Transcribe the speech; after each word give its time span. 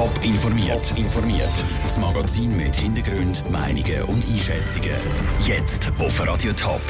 Top 0.00 0.24
informiert. 0.24 0.96
informiert. 0.96 1.52
Das 1.82 1.98
Magazin 1.98 2.56
mit 2.56 2.74
Hintergrund, 2.74 3.44
Meinungen 3.50 4.02
und 4.04 4.24
Einschätzungen. 4.30 4.96
Jetzt 5.46 5.92
auf 5.98 6.26
Radio 6.26 6.54
Top. 6.54 6.80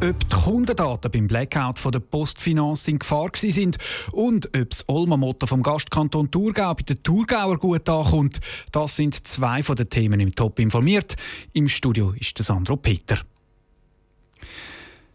Ob 0.00 0.20
die 0.20 0.36
Kundendaten 0.36 1.10
beim 1.10 1.26
Blackout 1.26 1.80
von 1.80 1.90
der 1.90 1.98
Postfinanz 1.98 2.86
in 2.86 3.00
Gefahr 3.00 3.30
sind 3.34 3.78
und 4.12 4.46
ob 4.56 4.70
das 4.70 4.88
Olma-Motto 4.88 5.48
vom 5.48 5.64
Gastkanton 5.64 6.30
Thurgau 6.30 6.72
bei 6.74 6.84
den 6.84 7.02
Thurgauer 7.02 7.58
gut 7.58 7.88
ankommt, 7.88 8.38
das 8.70 8.94
sind 8.94 9.26
zwei 9.26 9.64
von 9.64 9.74
den 9.74 9.88
Themen 9.88 10.20
im 10.20 10.32
Top 10.32 10.60
informiert. 10.60 11.16
Im 11.52 11.66
Studio 11.66 12.14
ist 12.16 12.38
der 12.38 12.44
Sandro 12.44 12.76
Peter. 12.76 13.18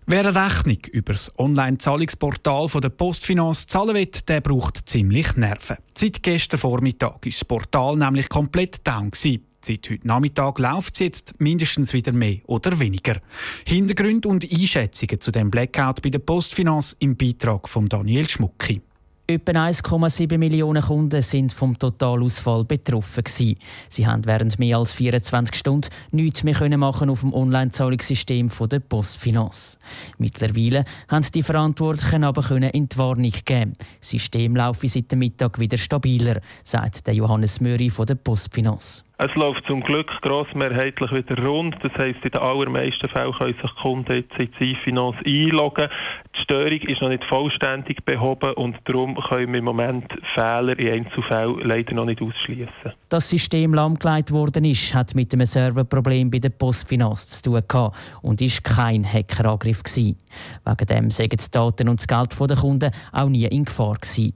Wer 0.08 0.20
eine 0.20 0.36
Rechnung 0.36 0.78
über 0.92 1.14
das 1.14 1.32
Online-Zahlungsportal 1.40 2.68
der 2.80 2.90
Postfinanz 2.90 3.66
zahlen 3.66 3.96
will, 3.96 4.12
der 4.28 4.40
braucht 4.40 4.88
ziemlich 4.88 5.36
Nerven. 5.36 5.78
Seit 5.98 6.22
gestern 6.22 6.60
Vormittag 6.60 7.26
ist 7.26 7.42
das 7.42 7.46
Portal 7.46 7.98
nämlich 7.98 8.30
komplett 8.30 8.86
down. 8.86 9.10
Gewesen. 9.10 9.48
Seit 9.62 9.90
heute 9.90 10.06
Nachmittag 10.06 10.60
läuft 10.60 10.94
es 10.94 11.00
jetzt 11.00 11.42
mindestens 11.42 11.92
wieder 11.94 12.12
mehr 12.12 12.38
oder 12.46 12.80
weniger. 12.80 13.20
Hintergründe 13.66 14.28
und 14.28 14.44
Einschätzungen 14.44 15.20
zu 15.20 15.32
dem 15.32 15.50
Blackout 15.50 16.04
bei 16.04 16.12
der 16.12 16.20
Postfinanz 16.20 16.96
im 17.00 17.18
Beitrag 17.18 17.68
von 17.68 17.88
Daniel 17.88 18.30
Schmucki. 18.30 18.84
Etwa 19.28 19.54
1,7 19.54 20.38
Millionen 20.38 20.84
Kunden 20.84 21.20
sind 21.20 21.52
vom 21.52 21.80
Totalausfall 21.80 22.64
betroffen. 22.64 23.24
Sie 23.26 24.06
haben 24.06 24.24
während 24.24 24.60
mehr 24.60 24.78
als 24.78 24.94
24 24.94 25.56
Stunden 25.56 25.90
nichts 26.12 26.44
mehr 26.44 26.78
machen 26.78 27.10
auf 27.10 27.22
dem 27.22 27.34
Online-Zahlungssystem 27.34 28.52
der 28.70 28.80
Postfinanz. 28.82 29.80
Mittlerweile 30.20 30.86
haben 31.08 31.26
die 31.34 31.42
Verantwortlichen 31.42 32.24
aber 32.24 32.44
Entwarnung 32.76 33.34
geben. 33.46 33.74
Das 34.00 34.12
System 34.12 34.56
laufe 34.56 34.88
seit 34.88 35.12
dem 35.12 35.18
Mittag 35.18 35.58
wieder 35.58 35.78
stabiler, 35.78 36.40
sagt 36.64 37.08
der 37.08 37.16
Johannes 37.16 37.60
Möri 37.60 37.90
von 37.90 38.06
der 38.06 38.16
Postfinanz. 38.16 39.04
Es 39.18 39.34
läuft 39.36 39.66
zum 39.66 39.82
Glück 39.82 40.12
grossmehrheitlich 40.22 41.10
wieder 41.14 41.42
rund. 41.42 41.78
Das 41.82 41.94
heisst, 41.94 42.26
in 42.26 42.32
den 42.32 42.42
allermeisten 42.42 43.08
Fällen 43.08 43.32
können 43.32 43.56
sich 43.62 43.76
Kunden 43.76 44.12
jetzt 44.12 44.38
in 44.38 44.50
die 44.60 44.76
Finance 44.76 45.20
einloggen. 45.26 45.88
Die 46.36 46.42
Störung 46.42 46.80
ist 46.82 47.02
noch 47.02 47.08
nicht 47.08 47.24
vollständig 47.24 48.04
behoben 48.04 48.52
und 48.56 48.76
darum 48.84 49.16
können 49.16 49.54
wir 49.54 49.60
im 49.60 49.66
Moment 49.66 50.06
Fehler 50.34 50.78
in 50.78 51.06
Einzelfällen 51.06 51.60
leider 51.62 51.96
noch 51.96 52.04
nicht 52.04 52.22
ausschließen. 52.22 52.92
Das 53.08 53.30
System 53.30 53.74
lahmgelegt 53.74 54.34
worden 54.34 54.66
ist, 54.66 54.94
hat 54.94 55.16
mit 55.16 55.34
einem 55.34 55.46
Serverproblem 55.46 56.30
bei 56.30 56.40
der 56.40 56.50
Postfinance 56.50 57.42
zu 57.42 57.52
tun 57.52 57.62
gehabt 57.66 57.98
und 58.22 58.42
ist 58.42 58.66
kein 58.66 59.06
Hackerangriff 59.06 59.82
gewesen. 59.84 60.18
Wegen 60.66 60.88
dem 60.88 61.10
sagen 61.10 61.38
die 61.38 61.52
Daten 61.52 61.88
und 61.88 62.02
das 62.02 62.08
Geld 62.08 62.38
der 62.38 62.58
Kunden 62.58 62.92
auch 63.14 63.30
nie 63.30 63.46
in 63.46 63.64
Gefahr 63.64 63.96
gewesen. 63.96 64.34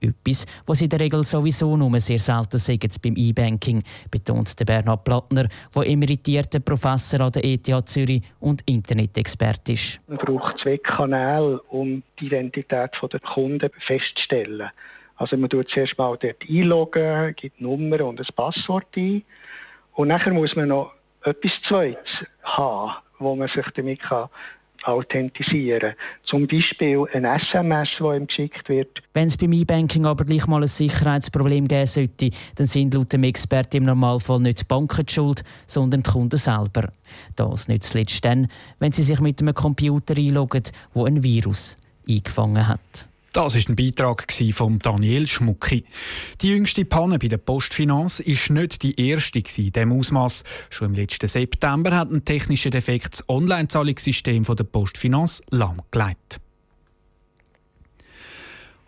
Etwas, 0.00 0.46
was 0.66 0.82
in 0.82 0.88
der 0.88 1.00
Regel 1.00 1.24
sowieso 1.24 1.76
nur 1.76 1.98
sehr 2.00 2.18
selten 2.18 2.58
sagt 2.58 3.02
beim 3.02 3.14
E-Banking, 3.16 3.82
betont 4.10 4.58
der 4.58 4.64
Bernhard 4.64 5.04
Plattner, 5.04 5.48
der 5.74 5.86
emeritierter 5.86 6.60
Professor 6.60 7.20
an 7.20 7.32
der 7.32 7.44
ETH 7.44 7.68
Zürich 7.88 8.22
und 8.40 8.62
Internet-Experte 8.66 9.72
ist. 9.72 10.00
Man 10.06 10.18
braucht 10.18 10.58
zwei 10.60 10.78
Kanäle, 10.78 11.60
um 11.68 12.02
die 12.20 12.26
Identität 12.26 12.90
der 13.00 13.20
Kunden 13.20 13.70
festzustellen. 13.86 14.70
Also 15.16 15.36
man 15.36 15.50
tut 15.50 15.68
zuerst 15.68 15.98
mal 15.98 16.16
dort 16.16 16.44
einloggen, 16.48 17.34
gibt 17.34 17.60
Nummer 17.60 18.04
und 18.04 18.20
ein 18.20 18.26
Passwort 18.36 18.86
ein. 18.96 19.22
Und 19.94 20.08
nachher 20.08 20.32
muss 20.32 20.54
man 20.54 20.68
noch 20.68 20.92
etwas 21.24 21.52
Zweites 21.66 22.24
haben, 22.44 22.92
wo 23.18 23.34
man 23.34 23.48
sich 23.48 23.66
damit 23.74 24.00
kann 24.00 24.28
authentisieren. 24.84 25.94
Zum 26.24 26.46
Beispiel 26.46 27.04
ein 27.12 27.24
SMS, 27.24 27.90
das 27.98 28.16
ihm 28.16 28.26
geschickt 28.26 28.68
wird. 28.68 29.02
Wenn 29.14 29.28
es 29.28 29.36
beim 29.36 29.52
E-Banking 29.52 30.06
aber 30.06 30.24
gleich 30.24 30.46
mal 30.46 30.62
ein 30.62 30.68
Sicherheitsproblem 30.68 31.68
geben 31.68 31.86
sollte, 31.86 32.30
dann 32.56 32.66
sind 32.66 32.94
laut 32.94 33.12
dem 33.12 33.24
Experten 33.24 33.78
im 33.78 33.84
Normalfall 33.84 34.40
nicht 34.40 34.60
die 34.60 34.64
Banken 34.64 35.06
die 35.06 35.12
schuld, 35.12 35.44
sondern 35.66 36.02
die 36.02 36.10
Kunden 36.10 36.36
selber. 36.36 36.92
Das 37.36 37.68
nicht 37.68 37.84
zuletzt 37.84 38.24
dann, 38.24 38.48
wenn 38.78 38.92
sie 38.92 39.02
sich 39.02 39.20
mit 39.20 39.40
einem 39.40 39.54
Computer 39.54 40.16
einloggen, 40.16 40.64
wo 40.94 41.04
ein 41.04 41.22
Virus 41.22 41.78
eingefangen 42.08 42.68
hat. 42.68 43.08
Das 43.32 43.54
ist 43.54 43.68
ein 43.68 43.76
Beitrag 43.76 44.26
von 44.52 44.78
Daniel 44.78 45.26
Schmucki. 45.26 45.84
Die 46.40 46.48
jüngste 46.48 46.86
Panne 46.86 47.18
bei 47.18 47.28
der 47.28 47.36
Postfinanz 47.36 48.20
ist 48.20 48.48
nicht 48.48 48.82
die 48.82 48.98
erste 48.98 49.40
in 49.40 49.44
diesem 49.44 49.92
Ausmaß. 49.92 50.44
Schon 50.70 50.88
im 50.88 50.94
letzten 50.94 51.26
September 51.26 51.94
hat 51.94 52.10
ein 52.10 52.24
technischer 52.24 52.70
Defekt 52.70 53.12
das 53.12 53.28
Online-Zahlungssystem 53.28 54.44
der 54.44 54.64
Postfinanz 54.64 55.42
lahmgelegt. 55.50 56.40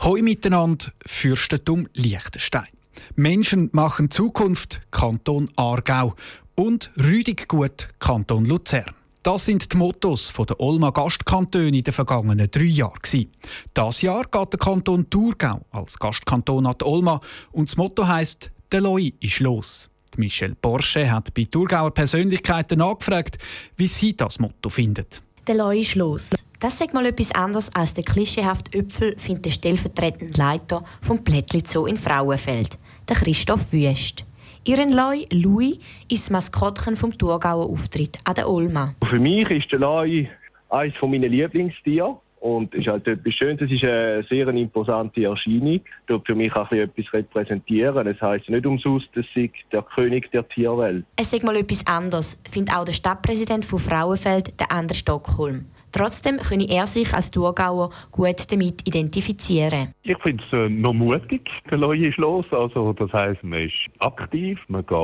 Hoi 0.00 0.22
miteinander, 0.22 0.86
Fürstentum 1.04 1.86
Liechtenstein. 1.92 2.68
Menschen 3.16 3.68
machen 3.72 4.10
Zukunft, 4.10 4.80
Kanton 4.90 5.50
Aargau. 5.56 6.14
Und 6.54 6.90
Rüdig 6.96 7.46
gut, 7.48 7.88
Kanton 7.98 8.46
Luzern. 8.46 9.00
Das 9.22 9.44
sind 9.44 9.70
die 9.70 9.76
Mottos 9.76 10.32
der 10.32 10.58
Olma 10.58 10.88
Gastkantone 10.88 11.69
in 11.69 11.84
den 11.84 11.92
vergangenen 11.92 12.50
drei 12.50 12.62
Jahren. 12.62 13.31
Das 13.75 14.00
Jahr 14.00 14.25
geht 14.25 14.53
der 14.54 14.58
Kanton 14.58 15.10
Thurgau 15.10 15.60
als 15.70 15.98
Gastkanton 15.98 16.66
an 16.66 16.76
die 16.81 16.86
Olma 16.86 17.20
und 17.53 17.69
das 17.69 17.76
Motto 17.76 18.06
heisst 18.06 18.50
«Der 18.72 18.81
Loi 18.81 19.12
ist 19.20 19.41
los». 19.41 19.91
Michelle 20.16 20.54
Porsche 20.54 21.10
hat 21.10 21.34
bei 21.34 21.44
Thurgauer 21.44 21.91
Persönlichkeiten 21.91 22.78
nachgefragt, 22.78 23.36
wie 23.76 23.88
sie 23.88 24.16
das 24.16 24.38
Motto 24.38 24.70
findet. 24.70 25.22
«Der 25.47 25.56
Loi 25.56 25.81
ist 25.81 25.97
los». 25.97 26.31
Das 26.58 26.81
ist 26.81 26.94
mal 26.94 27.04
etwas 27.04 27.31
anderes 27.32 27.75
als 27.75 27.92
der 27.92 28.04
klischeehafte 28.04 28.78
Öpfel, 28.78 29.19
findet 29.19 29.44
der 29.44 29.50
stellvertretende 29.50 30.38
Leiter 30.38 30.82
vom 31.02 31.22
Plättli 31.22 31.62
Zoo 31.66 31.84
in 31.84 31.98
Frauenfeld, 31.98 32.78
der 33.06 33.16
Christoph 33.16 33.70
Wüst. 33.70 34.25
Ihren 34.65 34.93
Loi, 34.93 35.25
Louis, 35.32 35.78
ist 36.09 36.25
das 36.25 36.31
Maskottchen 36.31 36.94
vom 36.94 37.16
Thurgauer 37.16 37.71
Auftritt 37.71 38.19
an 38.25 38.34
der 38.34 38.48
Olma. 38.48 38.94
Für 39.09 39.19
mich 39.19 39.48
ist 39.50 39.72
der 39.72 39.78
Loi 39.78 40.28
eines 40.69 40.94
meiner 41.00 41.28
Lieblingstiere. 41.28 42.19
Und 42.41 42.75
ist 42.75 42.88
halt 42.88 43.06
etwas 43.06 43.34
Schönes, 43.34 43.60
es 43.60 43.70
ist 43.70 43.84
eine 43.84 44.22
sehr 44.22 44.49
imposante 44.49 45.25
Erscheinung. 45.25 45.81
Tut 46.06 46.26
für 46.26 46.34
mich 46.34 46.54
auch 46.56 46.72
etwas 46.72 47.12
repräsentieren. 47.12 48.06
Es 48.06 48.20
heisst 48.22 48.49
nicht 48.49 48.65
umsonst, 48.65 49.10
dass 49.15 49.26
sie 49.34 49.53
der 49.70 49.82
König 49.82 50.31
der 50.31 50.49
Tierwelt. 50.49 51.04
Es 51.16 51.34
ist 51.34 51.44
mal 51.44 51.56
etwas 51.56 51.87
anderes, 51.87 52.41
findet 52.50 52.75
auch 52.75 52.87
der 52.87 52.94
Stadtpräsident 52.94 53.66
von 53.66 53.78
Frauenfeld, 53.78 54.59
der 54.59 54.72
Ander 54.72 54.94
Stockholm. 54.94 55.66
Trotzdem 55.92 56.38
könne 56.38 56.68
er 56.68 56.86
sich 56.86 57.12
als 57.12 57.30
Thurgauer 57.30 57.90
gut 58.10 58.50
damit 58.50 58.86
identifizieren. 58.86 59.94
Ich 60.02 60.18
finde 60.18 60.42
es 60.46 60.52
äh, 60.52 60.68
noch 60.68 60.92
mutig, 60.92 61.50
der 61.70 61.78
Leute 61.78 62.06
ist 62.06 62.18
los. 62.18 62.44
Also, 62.50 62.92
das 62.92 63.12
heisst, 63.12 63.42
man 63.42 63.60
ist 63.60 63.74
aktiv, 63.98 64.58
man 64.68 64.84
geht 64.86 64.96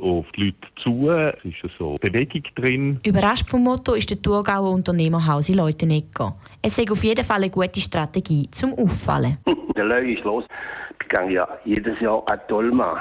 auf 0.00 0.26
die 0.36 0.46
Leute 0.46 0.56
zu, 0.76 1.10
es 1.10 1.64
ist 1.64 1.76
so 1.78 1.96
Bewegung 2.00 2.42
drin. 2.54 3.00
Überrascht 3.04 3.48
vom 3.48 3.64
Motto 3.64 3.94
ist 3.94 4.10
der 4.10 4.20
Thurgauer 4.20 4.70
Unternehmerhaus 4.70 5.48
in 5.48 5.56
Leutenegger. 5.56 6.36
Es 6.62 6.78
ist 6.78 6.90
auf 6.90 7.04
jeden 7.04 7.24
Fall 7.24 7.38
eine 7.38 7.50
gute 7.50 7.80
Strategie 7.80 8.48
zum 8.50 8.74
Auffallen. 8.74 9.38
der 9.76 9.84
Leute 9.84 10.10
ist 10.10 10.24
los. 10.24 10.44
Ich 11.02 11.08
gehe 11.08 11.32
ja 11.32 11.48
jedes 11.64 11.98
Jahr 12.00 12.22
an 12.28 12.38
Dolma 12.48 13.00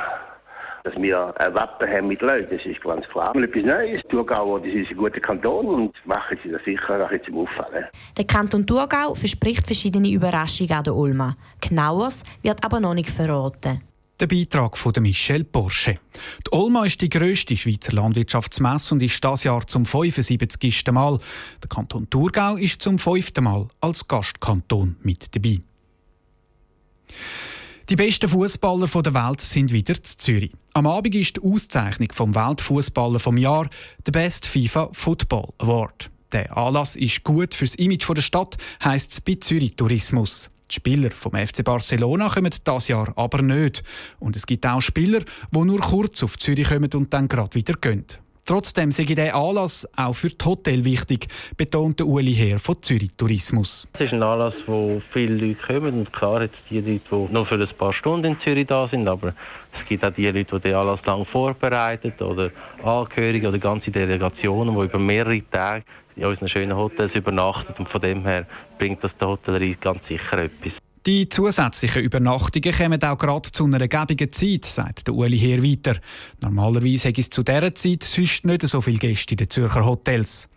dass 0.89 1.01
wir 1.01 1.33
ein 1.39 1.53
Wappen 1.53 1.89
haben 1.89 2.07
mit 2.07 2.21
Leuten, 2.21 2.55
das 2.55 2.65
ist 2.65 2.81
ganz 2.81 3.07
klar. 3.07 3.35
Und 3.35 3.43
etwas 3.43 3.63
Neues. 3.63 4.01
Thurgau 4.09 4.59
das 4.59 4.73
ist 4.73 4.89
ein 4.89 4.97
guter 4.97 5.19
Kanton 5.19 5.65
und 5.65 6.05
machen 6.05 6.37
sie 6.43 6.51
das 6.51 6.63
sicher 6.63 7.05
auch 7.05 7.25
zum 7.25 7.39
Auffallen. 7.39 7.85
Der 8.17 8.25
Kanton 8.25 8.65
Thurgau 8.65 9.13
verspricht 9.15 9.65
verschiedene 9.65 10.09
Überraschungen 10.09 10.73
an 10.73 10.83
der 10.83 10.95
Ulma. 10.95 11.35
Genaueres 11.61 12.23
wird 12.41 12.63
aber 12.63 12.79
noch 12.79 12.93
nicht 12.93 13.09
verraten. 13.09 13.81
Der 14.19 14.27
Beitrag 14.27 14.77
von 14.77 14.93
Michel 14.99 15.45
Porsche. 15.45 15.97
Die 16.45 16.51
Olma 16.51 16.85
ist 16.85 16.99
die 16.99 17.09
grösste 17.09 17.55
Schweizer 17.55 17.93
Landwirtschaftsmesse 17.93 18.95
und 18.95 19.01
ist 19.01 19.23
das 19.23 19.45
Jahr 19.45 19.65
zum 19.65 19.85
75. 19.85 20.91
Mal. 20.91 21.19
Der 21.61 21.69
Kanton 21.69 22.09
Thurgau 22.09 22.57
ist 22.57 22.81
zum 22.81 22.99
fünften 22.99 23.45
Mal 23.45 23.67
als 23.79 24.05
Gastkanton 24.07 24.97
mit 25.03 25.33
dabei. 25.33 25.59
Die 27.89 27.95
besten 27.95 28.29
Fußballer 28.29 28.85
der 29.01 29.15
Welt 29.15 29.41
sind 29.41 29.73
wieder 29.73 29.95
zu 30.03 30.15
Zürich. 30.15 30.51
Am 30.73 30.85
Abend 30.85 31.15
ist 31.15 31.37
die 31.37 31.41
Auszeichnung 31.41 32.11
vom 32.11 32.35
Weltfußballer 32.35 33.17
vom 33.17 33.35
Jahr 33.35 33.67
der 34.05 34.11
Best 34.11 34.45
FIFA 34.45 34.89
Football 34.91 35.53
Award. 35.57 36.11
Der 36.31 36.55
Anlass 36.55 36.95
ist 36.95 37.23
gut 37.23 37.55
fürs 37.55 37.73
Image 37.73 38.07
der 38.07 38.21
Stadt, 38.21 38.57
heisst 38.83 39.13
es 39.13 39.21
bei 39.21 39.37
Zürich 39.39 39.75
Tourismus. 39.75 40.51
Die 40.69 40.75
Spieler 40.75 41.09
vom 41.09 41.33
FC 41.33 41.63
Barcelona 41.63 42.29
kommen 42.29 42.53
das 42.63 42.89
Jahr 42.89 43.11
aber 43.15 43.41
nicht. 43.41 43.83
Und 44.19 44.35
es 44.35 44.45
gibt 44.45 44.67
auch 44.67 44.81
Spieler, 44.81 45.21
die 45.49 45.59
nur 45.59 45.79
kurz 45.79 46.21
auf 46.21 46.37
Zürich 46.37 46.69
kommen 46.69 46.93
und 46.93 47.11
dann 47.11 47.27
gerade 47.27 47.55
wieder 47.55 47.73
gehen. 47.73 48.05
Trotzdem 48.49 48.91
sei 48.91 49.03
dieser 49.03 49.35
Anlass 49.35 49.87
auch 49.95 50.13
für 50.13 50.29
das 50.29 50.43
Hotel 50.43 50.83
wichtig, 50.83 51.27
betonte 51.55 52.03
Uli 52.03 52.33
Herr 52.33 52.57
von 52.57 52.81
Zürich 52.81 53.11
Tourismus. 53.15 53.87
Es 53.93 54.07
ist 54.07 54.13
ein 54.13 54.23
Anlass, 54.23 54.55
wo 54.65 55.03
viele 55.13 55.35
Leute 55.35 55.59
kommen 55.67 55.99
und 55.99 56.11
klar 56.11 56.41
jetzt 56.41 56.57
die 56.67 56.81
Leute, 56.81 57.01
die 57.11 57.31
nur 57.31 57.45
für 57.45 57.61
ein 57.61 57.77
paar 57.77 57.93
Stunden 57.93 58.25
in 58.25 58.39
Zürich 58.39 58.65
da 58.65 58.87
sind, 58.87 59.07
aber 59.07 59.35
es 59.79 59.87
gibt 59.87 60.03
auch 60.03 60.09
die 60.09 60.25
Leute, 60.25 60.45
die 60.45 60.61
den 60.61 60.73
Anlass 60.73 60.99
lang 61.05 61.27
vorbereiten 61.27 62.11
oder 62.23 62.49
Angehörige 62.83 63.49
oder 63.49 63.59
ganze 63.59 63.91
Delegationen, 63.91 64.75
die 64.75 64.83
über 64.83 64.97
mehrere 64.97 65.43
Tage 65.51 65.83
in 66.15 66.25
unseren 66.25 66.47
schönen 66.47 66.75
Hotels 66.75 67.13
übernachten 67.13 67.75
und 67.77 67.87
von 67.87 68.01
dem 68.01 68.25
her 68.25 68.47
bringt 68.79 69.03
das 69.03 69.15
der 69.21 69.27
Hotellerie 69.27 69.77
ganz 69.79 69.99
sicher 70.07 70.39
etwas. 70.39 70.73
Die 71.09 71.27
zusätzlichen 71.27 72.03
Übernachtungen 72.03 72.71
kommen 72.71 73.01
auch 73.01 73.17
gerade 73.17 73.51
zu 73.51 73.65
einer 73.65 73.87
gäbigen 73.87 74.31
Zeit, 74.31 74.63
sagt 74.63 75.07
der 75.07 75.15
Uli 75.15 75.39
hier 75.39 75.63
weiter. 75.63 75.99
Normalerweise 76.39 77.07
hätte 77.07 77.21
es 77.21 77.31
zu 77.31 77.41
dieser 77.41 77.73
Zeit 77.73 78.03
sonst 78.03 78.45
nicht 78.45 78.61
so 78.67 78.79
viele 78.79 78.99
Gäste 78.99 79.33
in 79.33 79.37
den 79.37 79.49
Zürcher 79.49 79.83
Hotels. 79.83 80.47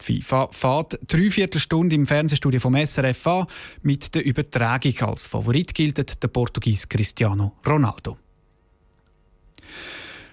Die 0.00 0.20
FIFA 0.20 0.48
fährt 0.50 0.98
dreiviertel 1.06 1.60
Stunde 1.60 1.94
im 1.94 2.08
Fernsehstudio 2.08 2.58
vom 2.58 2.74
SRF 2.74 3.24
an. 3.28 3.46
Mit 3.82 4.12
der 4.16 4.24
Übertragung 4.24 5.00
als 5.02 5.26
Favorit 5.26 5.72
gilt 5.72 5.96
der 5.96 6.28
Portugies 6.28 6.88
Cristiano 6.88 7.52
Ronaldo. 7.64 8.16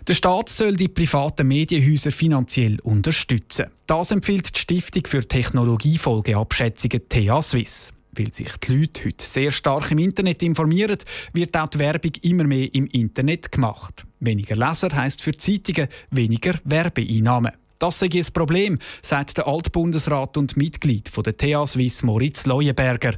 Der 0.08 0.14
Staat 0.16 0.50
soll 0.50 0.76
die 0.76 0.88
privaten 0.88 1.48
Medienhäuser 1.48 2.12
finanziell 2.12 2.80
unterstützen. 2.82 3.68
Das 3.86 4.10
empfiehlt 4.10 4.56
die 4.56 4.60
Stiftung 4.60 5.06
für 5.06 5.28
Technologiefolgeabschätzungen 5.28 7.08
TH 7.08 7.44
Swiss. 7.44 7.94
Weil 8.20 8.34
sich 8.34 8.52
die 8.58 8.76
Leute 8.76 9.06
heute 9.06 9.26
sehr 9.26 9.50
stark 9.50 9.92
im 9.92 9.98
Internet 9.98 10.44
informieren, 10.44 10.98
wird 11.32 11.56
auch 11.56 11.70
die 11.70 11.80
Werbung 11.80 12.12
immer 12.22 12.44
mehr 12.44 12.68
im 12.76 12.88
Internet 12.88 13.50
gemacht. 13.50 14.06
Weniger 14.20 14.58
Leser 14.58 14.94
heisst 14.94 15.22
für 15.22 15.38
Zeitungen 15.38 15.88
weniger 16.12 16.56
Werbeeinnahmen. 16.66 17.54
Das 17.80 18.00
sei 18.00 18.10
ein 18.14 18.26
Problem, 18.34 18.78
sagt 19.02 19.38
der 19.38 19.48
Altbundesrat 19.48 20.36
und 20.36 20.58
Mitglied 20.58 21.10
der 21.26 21.38
TH 21.38 21.66
Swiss 21.66 22.04
Moritz 22.04 22.46
Leuenberger. 22.46 23.14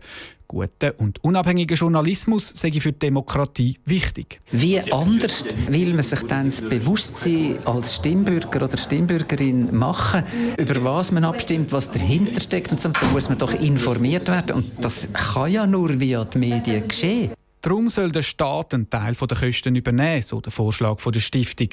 Guter 0.51 0.95
und 0.98 1.24
unabhängiger 1.24 1.75
Journalismus 1.75 2.50
sei 2.50 2.74
für 2.74 2.92
die 2.92 3.00
Demokratie 3.00 3.77
wichtig. 3.86 4.42
Wie 4.51 4.81
anders 4.92 5.45
will 5.69 5.94
man 5.94 6.03
sich 6.03 6.24
dann 6.24 6.48
das 6.48 6.59
Bewusstsein 6.62 7.57
als 7.63 7.95
Stimmbürger 7.95 8.65
oder 8.65 8.77
Stimmbürgerin 8.77 9.74
machen, 9.74 10.24
über 10.57 10.83
was 10.83 11.13
man 11.13 11.24
abstimmt, 11.24 11.71
was 11.71 11.89
dahinter 11.89 12.42
steckt 12.42 12.69
und 12.74 12.81
so. 12.81 12.89
Da 12.89 13.07
muss 13.13 13.30
man 13.30 13.38
doch 13.38 13.53
informiert 13.53 14.27
werden 14.27 14.57
und 14.57 14.71
das 14.81 15.07
kann 15.13 15.51
ja 15.53 15.65
nur 15.65 15.98
via 15.98 16.25
die 16.25 16.38
Medien 16.38 16.86
geschehen. 16.86 17.31
Darum 17.62 17.92
soll 17.92 18.12
der 18.12 18.24
Staat 18.24 18.74
einen 18.74 18.90
Teil 18.90 19.13
der 19.13 19.38
Kosten 19.38 19.75
übernehmen, 19.75 20.24
so 20.24 20.42
der 20.42 20.52
Vorschlag 20.52 20.98
der 21.00 21.19
Stiftung. 21.19 21.68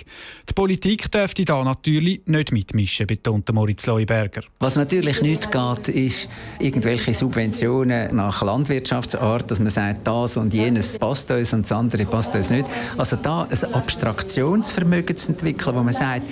Die 0.47 0.53
Politik 0.53 1.11
dürfte 1.11 1.47
da 1.47 1.65
natürlich 1.65 2.21
nicht 2.27 2.53
mitmischen, 2.53 3.07
betont 3.07 3.51
Moritz 3.55 3.87
Leuberger. 3.87 4.43
Was 4.61 4.77
natürlich 4.77 5.23
nicht 5.23 5.51
geht, 5.51 5.89
ist 5.89 6.29
irgendwelche 6.59 7.15
Subventionen 7.15 8.15
nach 8.15 8.43
Landwirtschaftsart, 8.43 9.51
dass 9.51 9.61
man 9.61 9.71
sagt, 9.71 10.07
das 10.07 10.37
und 10.37 10.53
jenes 10.53 10.99
passt 10.99 11.31
uns 11.31 11.55
und 11.55 11.63
das 11.63 11.73
andere 11.73 12.05
passt 12.05 12.35
uns 12.35 12.51
nicht. 12.51 12.67
Also 12.99 13.17
da 13.17 13.45
ein 13.45 13.75
Abstraktionsvermögen 13.75 15.17
zu 15.17 15.33
entwickeln, 15.33 15.75
wo 15.75 15.83
man 15.83 15.95
sagt, 15.95 16.27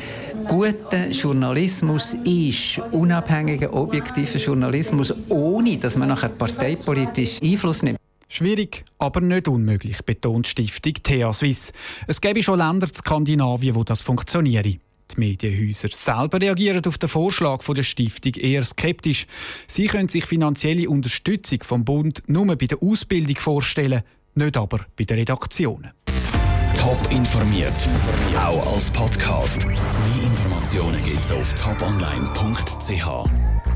guter 0.48 1.08
Journalismus 1.08 2.14
ist 2.24 2.78
unabhängiger, 2.92 3.72
objektiver 3.72 4.38
Journalismus, 4.38 5.14
ohne 5.30 5.78
dass 5.78 5.96
man 5.96 6.08
nachher 6.08 6.28
parteipolitisch 6.28 7.40
Einfluss 7.42 7.82
nimmt. 7.82 7.98
Schwierig, 8.28 8.84
aber 8.98 9.20
nicht 9.20 9.48
unmöglich, 9.48 10.04
betont 10.04 10.46
Stiftung 10.46 10.94
TH 10.94 11.32
Swiss. 11.32 11.72
Es 12.06 12.20
gäbe 12.20 12.42
schon 12.42 12.58
Länder 12.58 12.88
in 12.88 12.94
Skandinavien, 12.94 13.74
wo 13.74 13.84
das 13.84 14.02
funktioniere. 14.02 14.62
Die 14.62 15.20
Medienhäuser 15.20 15.88
selber 15.92 16.40
reagieren 16.40 16.84
auf 16.84 16.98
den 16.98 17.08
Vorschlag 17.08 17.62
der 17.64 17.82
Stiftung 17.84 18.34
eher 18.34 18.64
skeptisch. 18.64 19.26
Sie 19.68 19.86
können 19.86 20.08
sich 20.08 20.26
finanzielle 20.26 20.90
Unterstützung 20.90 21.62
vom 21.62 21.84
Bund 21.84 22.22
nur 22.26 22.46
bei 22.56 22.66
der 22.66 22.82
Ausbildung 22.82 23.36
vorstellen, 23.36 24.02
nicht 24.34 24.56
aber 24.56 24.80
bei 24.96 25.04
den 25.04 25.18
Redaktionen. 25.18 25.92
Top 26.74 27.00
informiert, 27.10 27.88
auch 28.36 28.74
als 28.74 28.90
Podcast. 28.90 29.66
Mehr 29.66 29.76
Informationen 30.22 31.02
gibt 31.02 31.24
es 31.24 31.32
auf 31.32 31.54
toponline.ch. 31.54 33.45